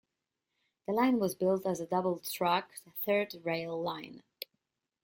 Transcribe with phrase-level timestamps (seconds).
[0.87, 2.71] The line was built as a double track
[3.05, 4.23] third rail line.